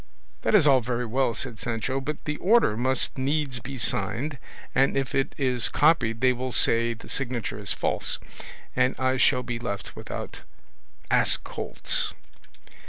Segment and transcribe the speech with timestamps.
[0.41, 4.39] "That is all very well," said Sancho, "but the order must needs be signed,
[4.73, 8.17] and if it is copied they will say the signature is false,
[8.75, 10.39] and I shall be left without
[11.11, 12.15] ass colts."